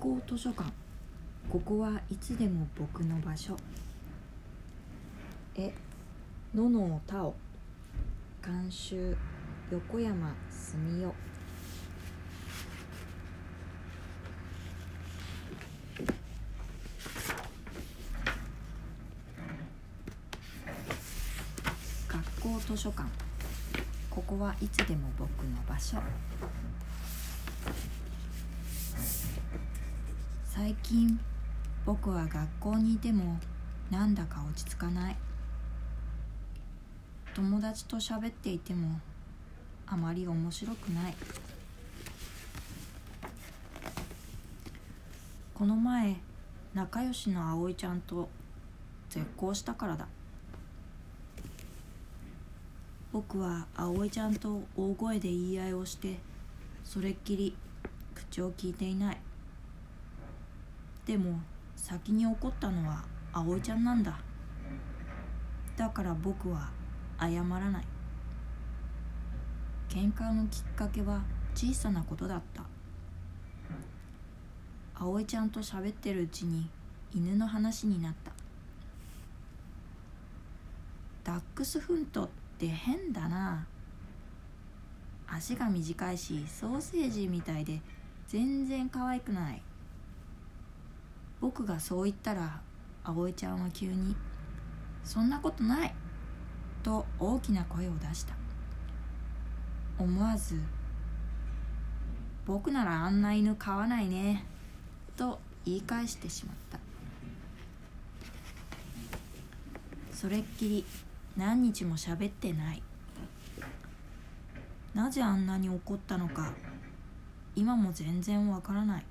[0.00, 0.72] 校図書館。
[1.50, 3.54] ここはいつでも僕の場所。
[5.54, 5.74] え
[6.54, 7.34] ののたお
[8.42, 9.14] 監修
[9.70, 11.14] 横山澄夫
[22.08, 23.06] 学校図書館。
[24.08, 25.98] ここはいつでも僕の場所。
[30.62, 31.18] 最近
[31.86, 33.38] 僕は学校にいても
[33.90, 35.16] なんだか落ち着かない。
[37.34, 39.00] 友達と喋っていても
[39.86, 41.14] あまり面白くない。
[45.54, 46.16] この前
[46.74, 48.28] 仲良しの葵ちゃんと
[49.08, 50.06] 絶交したからだ。
[53.14, 56.18] 僕は葵ちゃんと大声で言い合いをして
[56.84, 57.56] それっきり
[58.14, 59.20] 口を聞いていない。
[61.06, 61.40] でも
[61.76, 64.18] 先に怒ったのは葵ちゃんなんだ。
[65.76, 66.70] だから僕は
[67.18, 67.84] 謝らない。
[69.88, 71.22] 喧嘩のきっかけは
[71.54, 72.62] 小さなことだった。
[74.94, 76.68] 葵ちゃんと喋ってるうちに
[77.14, 78.32] 犬の話になった。
[81.24, 83.66] ダックスフントって変だな。
[85.26, 87.80] 足が短いしソーセージみたいで
[88.28, 89.62] 全然可愛くない。
[91.40, 92.60] 僕がそう言ったら
[93.02, 94.14] 葵ちゃんは急に
[95.04, 95.94] 「そんなことない!」
[96.82, 98.34] と大きな声を出した。
[99.98, 100.60] 思わず
[102.46, 104.44] 「僕ならあんな犬飼わないね」
[105.16, 106.78] と言い返してしまった。
[110.12, 110.84] それっきり
[111.36, 112.82] 何日も喋ってない。
[114.94, 116.52] なぜあんなに怒ったのか
[117.54, 119.04] 今も全然わからない。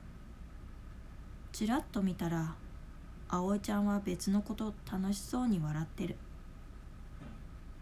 [1.60, 2.56] ちらっと見たら
[3.28, 6.16] 葵ちゃんは別のこと楽しそうに笑ってる。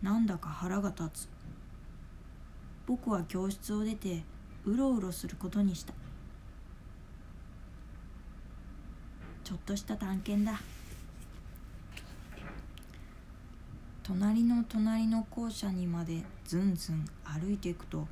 [0.01, 1.29] なんだか腹が立つ。
[2.87, 4.23] 僕は教室を出て
[4.65, 5.93] うろうろすることにした。
[9.43, 10.59] ちょっとした探検だ。
[14.01, 18.07] 隣の隣の校舎にまでずんずん歩いていくと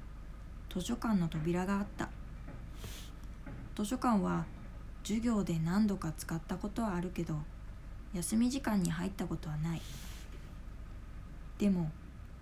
[0.72, 2.08] 図書館の扉があった。
[3.76, 4.46] 図書館は
[5.06, 7.36] 授業で何度か使ったことはあるけど
[8.16, 9.82] 休み時間に入ったことはない。
[11.60, 11.92] でも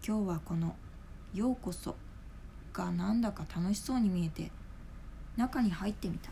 [0.07, 0.73] 今日はこの
[1.35, 1.97] 「ようこそ」
[2.71, 4.49] がなんだか楽しそうに見えて
[5.35, 6.31] 中に入ってみた。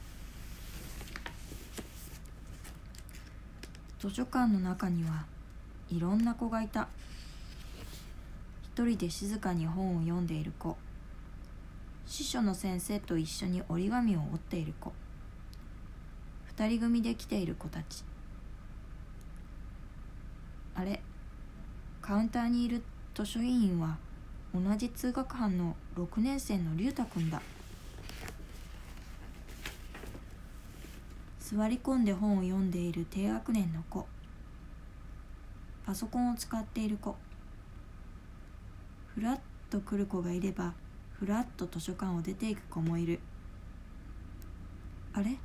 [3.99, 5.25] 図書館の中には
[5.89, 6.87] いろんな子がいた。
[8.63, 10.77] 一人で静かに本を読んでいる子。
[12.07, 14.93] 司書の先生と一緒に折り紙を折っている子。
[16.57, 18.03] 二人組で来ている子たち。
[20.75, 21.01] あれ
[22.01, 22.83] カウンターにいる
[23.15, 23.97] 図書委員は
[24.53, 27.41] 同じ通学班の6年生の龍太君だ。
[31.39, 34.05] 座り込んで本を読んでいる低学年の子。
[35.85, 37.15] パソコンを使っている子。
[39.15, 39.39] ふらっ
[39.69, 40.73] と来る子がいれば
[41.17, 43.19] ふらっと図書館を出ていく子もいる。
[45.13, 45.37] あれ？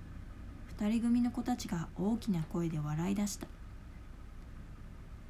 [0.78, 3.47] 二人組の子たちが大きな声で笑い出した。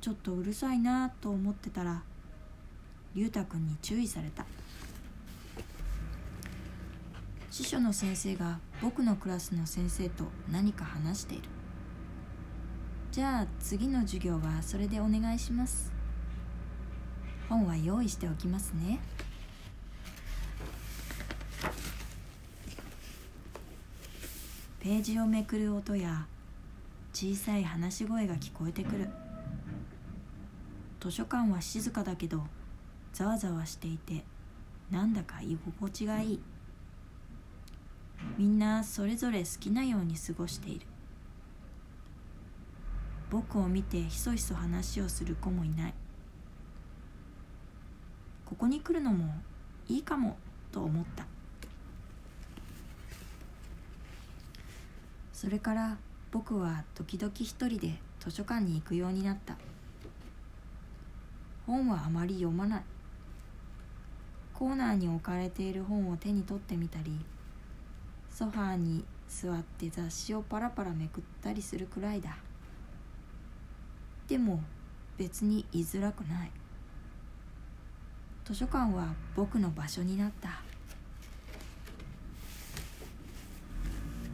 [0.01, 2.03] ちょっとうるさいなと思ってたら
[3.15, 4.45] 龍太君に注意された。
[7.51, 11.45] 司書の先生が僕のクラスの先生と何か話している。
[13.13, 15.93] じゃあ次の授業はそれでお願いします。
[17.49, 18.99] 本は用意しておきますね。
[24.87, 26.29] ページをめくる音や
[27.13, 29.09] 小さい話し声が聞こえてくる。
[31.01, 32.45] 図書館は静かだけど
[33.13, 34.23] ざわざわしていて
[34.89, 36.41] なんだか居心地がいい。
[38.39, 40.87] みんなそれぞれ好きなように過ごしている。
[43.29, 45.95] 僕を見てひそひそ話をする子もいない。
[48.45, 49.35] ここに来るのも
[49.89, 50.37] いいかも
[50.71, 51.27] と思った。
[55.37, 55.99] それから
[56.33, 59.55] 僕は時々一人で図書館に行くようになった。
[61.67, 62.83] 本はあまり読まない。
[64.55, 67.21] コーナーに置かれている本を手に取ってみたり
[68.31, 72.39] ソファーに座って雑誌をパラパラめくったりするくらいだ。
[74.29, 74.63] でも
[75.19, 76.51] 別に居づらくない。
[78.47, 80.63] 図書館は僕の場所になった。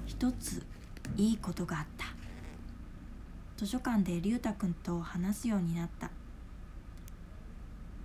[0.07, 0.62] 一つ
[1.23, 2.07] いいことがあった。
[3.57, 6.11] 図書館で龍太君と話すようになった。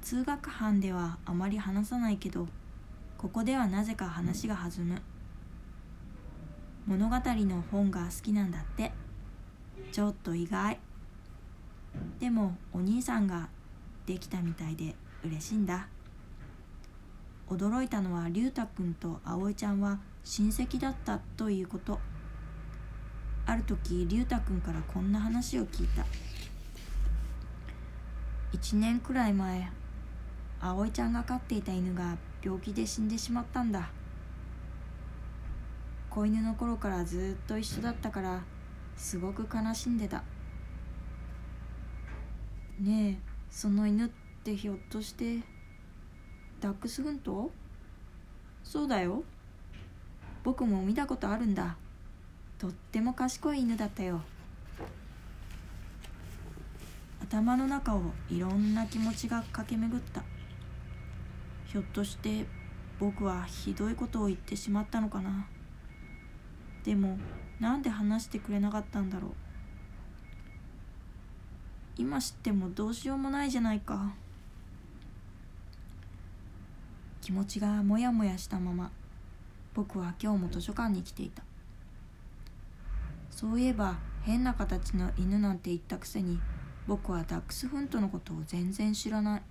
[0.04, 2.48] 通学班ではあまり話さないけど
[3.18, 5.02] ここではなぜか話が弾む。
[6.86, 8.92] 物語の本が好きなんだって。
[9.92, 10.78] ちょっと意外。
[12.20, 13.50] でもお兄さんが
[14.06, 14.94] できたみたいで
[15.26, 15.88] 嬉しいんだ。
[17.50, 22.00] 驚いたのは龍太君と葵ちゃんは親戚だったということ。
[23.48, 26.06] ある時龍太君からこんな話を聞いた。
[28.52, 29.70] 1年くらい前
[30.60, 33.90] 葵ちゃんが飼っていた犬が病気で死んでしまったんだ。
[36.10, 38.44] 子犬の頃からずっと一緒だったから
[38.98, 40.24] すごく悲しんでた。
[42.82, 43.18] ねえ
[43.50, 44.10] その犬っ
[44.44, 45.40] てひょっとして
[46.60, 47.50] ダックスフント
[48.62, 49.24] そうだよ。
[50.44, 51.78] 僕も見たことあるんだ。
[52.58, 54.22] とっても賢い犬だったよ。
[57.22, 60.24] 頭の中をいろんな気持ちが駆け巡った。
[61.66, 62.46] ひょっとして
[63.00, 65.48] 僕はひどいことを言ってしまったのかな。
[66.84, 67.18] でも
[67.60, 69.32] なんで話してくれなかったんだろう。
[71.98, 74.14] 今知ってもどうしようもないじゃないか。
[77.22, 78.90] 気持ちがモヤモヤしたまま
[79.74, 81.47] 僕は今日も図書館に来ていた。
[83.38, 86.40] そういえば変な形の犬なんて言ったくせに
[86.88, 89.42] 僕はダックスフントのことを全然知らない。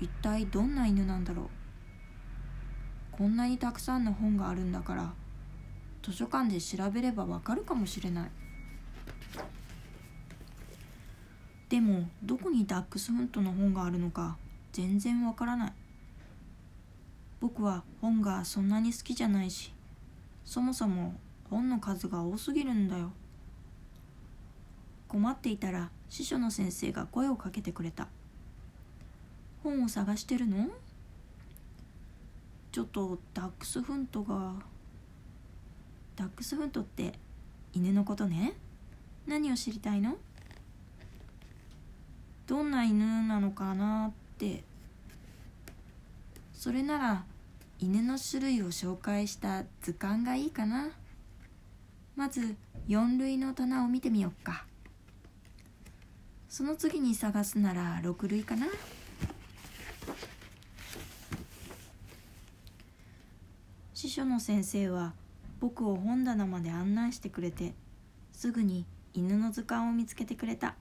[0.00, 1.46] 一体どんな犬なんだろう。
[3.10, 5.12] こんなにたくさんの本があるんだから
[6.00, 8.30] 図書館で調べればわかるかもしれない。
[11.68, 14.36] でもどこにダックスフントの本があるのか
[14.70, 15.72] 全然わからない。
[17.40, 19.74] 僕は本がそんなに好きじゃないし
[20.44, 21.14] そもそも
[21.54, 23.12] 本の数が多すぎるんだよ。
[25.06, 28.08] 困っていたら司書の先生が声をかけてくれた。
[29.62, 30.68] 本を探してるの？
[32.72, 34.54] ちょっとダックスフントが
[36.16, 37.12] ダックスフントって
[37.72, 38.54] 犬のことね？
[39.28, 40.16] 何を知りたいの？
[42.48, 44.64] どんな犬なのかなって。
[46.52, 47.24] それなら
[47.78, 50.88] 犬の種類を紹介した図鑑がいいかな。
[52.16, 52.54] まず
[52.88, 54.66] 4類の棚を見てみよっか。
[56.48, 58.66] その次に探すなら6類かな。
[63.92, 65.14] 司書の先生は
[65.58, 67.74] 僕を本棚まで案内してくれて
[68.32, 68.84] すぐに
[69.14, 70.76] 犬の図鑑を見つけてくれた。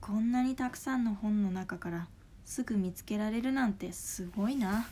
[0.00, 2.08] こんなにたくさんの本の中から
[2.46, 4.86] すぐ見つけられるなんてすごいな。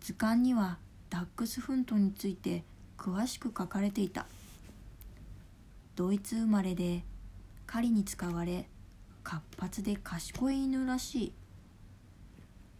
[0.00, 0.78] 図鑑には
[1.12, 2.64] ダックスフントについて
[2.96, 4.24] 詳しく書かれていた。
[5.94, 7.04] ドイツ生まれで
[7.66, 8.66] 狩りに使われ
[9.22, 11.32] 活発で賢い犬らしい。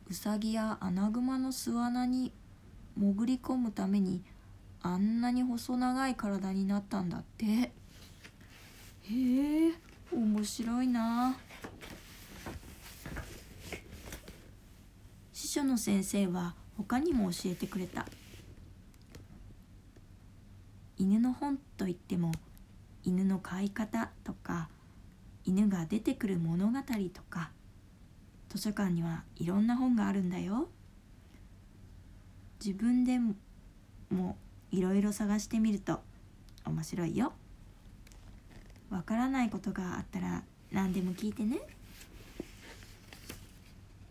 [0.09, 2.33] ウサギやアナグマの巣穴に
[2.97, 4.23] 潜り込むために
[4.81, 7.45] あんなに細長い体になったんだって。
[7.45, 7.71] へ
[9.11, 9.75] え
[10.11, 11.37] 面白いな。
[15.35, 18.07] 司書の先生は他にも教えてくれた。
[21.03, 22.31] 犬の本といっても
[23.03, 24.69] 犬の飼い方とか
[25.45, 27.51] 犬が出てくる物語とか
[28.49, 30.69] 図書館にはいろんな本があるんだよ。
[32.65, 34.37] 自分でも
[34.71, 35.99] いろいろ探してみると
[36.65, 37.33] 面白いよ。
[38.89, 41.59] わからないことがあったら何でも聞いてね。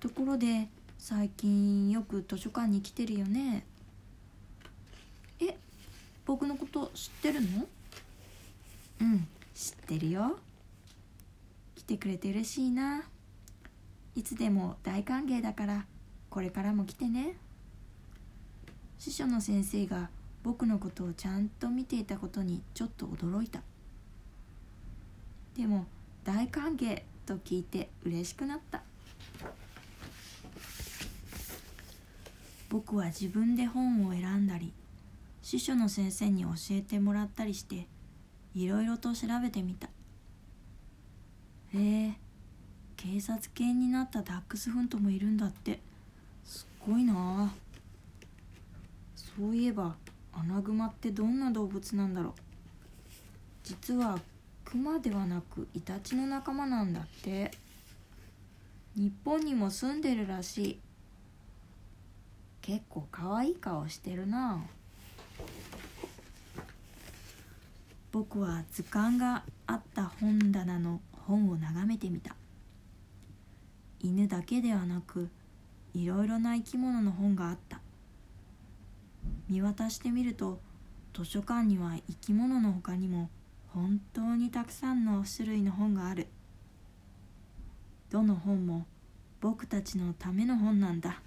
[0.01, 0.67] ところで
[0.97, 3.63] 最近よく図書館に来てるよね。
[6.25, 7.67] 僕のこと知ってるの？
[9.01, 9.27] うん。
[9.53, 10.39] 知ってるよ。
[11.75, 13.03] 来てくれて嬉しいな。
[14.15, 15.85] いつでも大歓迎だから
[16.29, 17.35] これからも来てね。
[18.99, 20.09] 師匠の先生が
[20.43, 23.61] 僕のことをちゃんと見ていたことにちょっと驚いた。
[25.57, 25.85] でも
[26.23, 28.83] 大歓迎と聞いて嬉しくなった。
[32.69, 34.71] 僕は自分で本を選んだり
[35.51, 37.85] 師匠の先生に教えてもらったりして
[38.55, 39.89] いろいろと調べてみた。
[41.75, 42.13] へえ
[42.95, 45.81] 警察犬になったダックスフントもいるんだって。
[46.45, 47.51] すっごいな。
[49.13, 49.97] そういえば
[50.31, 52.33] アナグマってどんな動物なんだろう。
[53.65, 54.19] 実は
[54.63, 57.51] クマではなくイタチの仲間なんだって。
[58.95, 60.79] 日本にも住んでるらしい。
[62.61, 64.63] 結構可愛い顔してるな。
[68.11, 72.35] 僕は図鑑があった本棚の本を眺めてみた。
[74.01, 75.29] 犬だけではなく
[75.93, 77.79] いろいろな生き物の本があった。
[79.47, 80.59] 見渡してみると
[81.13, 83.29] 図書館には生き物の他にも
[83.69, 86.27] 本当にたくさんの種類の本がある。
[88.09, 88.85] どの本も
[89.39, 91.21] 僕たちのための本なんだ。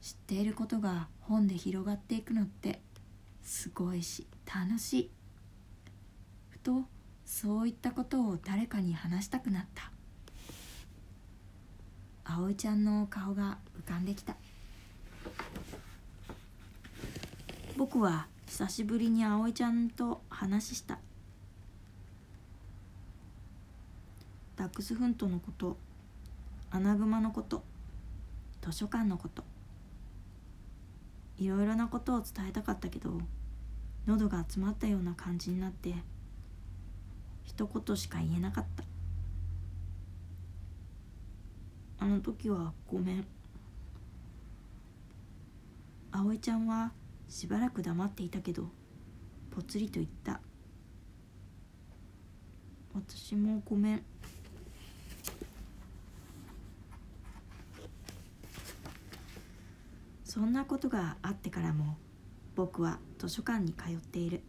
[0.00, 2.80] 知っていることが本で広がっていくのって
[3.50, 5.10] すごいし楽しい。
[6.50, 6.84] ふと
[7.26, 9.90] そういったことを誰かに話したくなった。
[12.22, 14.36] 葵ちゃんの顔が浮かんできた。
[17.76, 21.00] 僕は久しぶりに葵ちゃんと話した。
[24.54, 25.76] ダックスフントのこと。
[26.70, 27.64] アナグマのこと。
[28.62, 29.42] 図書館のこと。
[31.36, 33.20] いろいろなことを伝えたかったけど
[34.10, 35.94] 喉が詰まったような感じになって
[37.44, 38.82] 一言しか言えなかった。
[42.04, 43.26] あの時はごめん。
[46.10, 46.90] 葵ちゃんは
[47.28, 48.64] しばらく黙っていたけど
[49.52, 50.40] ぽつりと言った。
[52.92, 54.02] 私もごめん。
[60.24, 61.96] そんなことがあってからも
[62.60, 64.42] 僕は図書館に通っている。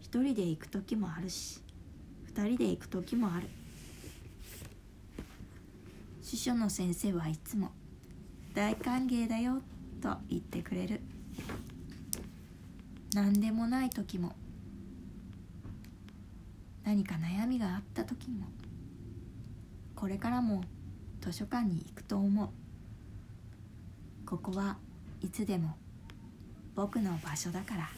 [0.00, 1.60] 一人で行く時もあるし
[2.24, 3.48] 二人で行く時もある。
[6.20, 7.70] 司書の先生はいつも
[8.54, 9.62] 「大歓迎だよ」
[10.02, 11.00] と言ってくれる。
[13.14, 14.34] 何でもない時も
[16.82, 18.48] 何か悩みがあった時も
[19.94, 20.64] これからも
[21.20, 22.48] 図書館に行くと思う。
[24.26, 24.76] ここは
[25.20, 25.76] いつでも
[26.76, 27.88] 僕の場所だから。